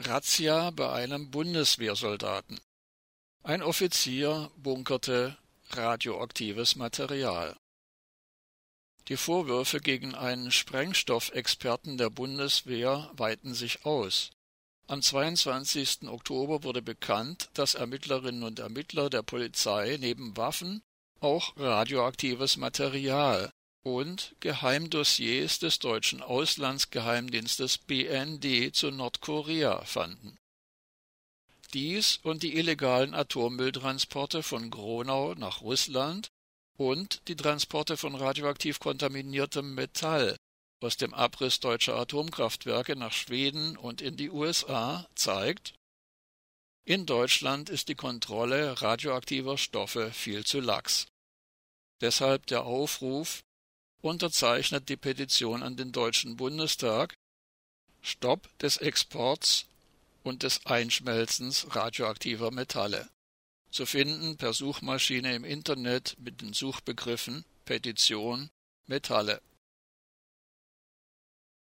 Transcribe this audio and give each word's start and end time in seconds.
Razzia 0.00 0.70
bei 0.70 0.92
einem 0.92 1.28
Bundeswehrsoldaten. 1.32 2.60
Ein 3.42 3.62
Offizier 3.62 4.48
bunkerte 4.56 5.36
radioaktives 5.70 6.76
Material. 6.76 7.56
Die 9.08 9.16
Vorwürfe 9.16 9.80
gegen 9.80 10.14
einen 10.14 10.52
Sprengstoffexperten 10.52 11.98
der 11.98 12.10
Bundeswehr 12.10 13.10
weiten 13.14 13.54
sich 13.54 13.84
aus. 13.84 14.30
Am 14.86 15.02
22. 15.02 16.08
Oktober 16.08 16.62
wurde 16.62 16.80
bekannt, 16.80 17.50
dass 17.54 17.74
Ermittlerinnen 17.74 18.44
und 18.44 18.60
Ermittler 18.60 19.10
der 19.10 19.22
Polizei 19.22 19.96
neben 19.98 20.36
Waffen 20.36 20.80
auch 21.18 21.56
radioaktives 21.56 22.56
Material 22.56 23.50
und 23.82 24.34
Geheimdossiers 24.40 25.58
des 25.58 25.78
deutschen 25.78 26.22
Auslandsgeheimdienstes 26.22 27.78
BND 27.78 28.74
zu 28.74 28.90
Nordkorea 28.90 29.84
fanden. 29.84 30.36
Dies 31.74 32.18
und 32.22 32.42
die 32.42 32.56
illegalen 32.56 33.14
Atommülltransporte 33.14 34.42
von 34.42 34.70
Gronau 34.70 35.34
nach 35.34 35.60
Russland 35.60 36.30
und 36.76 37.22
die 37.28 37.36
Transporte 37.36 37.96
von 37.96 38.14
radioaktiv 38.14 38.78
kontaminiertem 38.78 39.74
Metall 39.74 40.36
aus 40.80 40.96
dem 40.96 41.12
Abriss 41.12 41.60
deutscher 41.60 41.96
Atomkraftwerke 41.96 42.96
nach 42.96 43.12
Schweden 43.12 43.76
und 43.76 44.00
in 44.00 44.16
die 44.16 44.30
USA 44.30 45.06
zeigt, 45.14 45.74
in 46.84 47.04
Deutschland 47.04 47.68
ist 47.68 47.88
die 47.88 47.94
Kontrolle 47.94 48.80
radioaktiver 48.80 49.58
Stoffe 49.58 50.10
viel 50.10 50.46
zu 50.46 50.60
lax. 50.60 51.06
Deshalb 52.00 52.46
der 52.46 52.64
Aufruf, 52.64 53.42
unterzeichnet 54.00 54.88
die 54.88 54.96
Petition 54.96 55.62
an 55.62 55.76
den 55.76 55.92
Deutschen 55.92 56.36
Bundestag 56.36 57.14
Stopp 58.00 58.48
des 58.58 58.76
Exports 58.76 59.66
und 60.22 60.42
des 60.42 60.64
Einschmelzens 60.66 61.66
radioaktiver 61.74 62.50
Metalle. 62.50 63.08
Zu 63.70 63.86
finden 63.86 64.36
per 64.36 64.52
Suchmaschine 64.52 65.34
im 65.34 65.44
Internet 65.44 66.16
mit 66.18 66.40
den 66.40 66.52
Suchbegriffen 66.52 67.44
Petition 67.64 68.50
Metalle 68.86 69.42